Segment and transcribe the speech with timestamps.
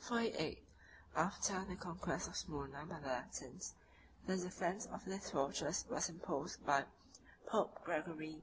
[0.01, 0.65] ]48 (return)
[1.15, 3.75] [After the conquest of Smyrna by the Latins,
[4.25, 6.83] the defence of this fortress was imposed by
[7.45, 8.39] Pope Gregory XI.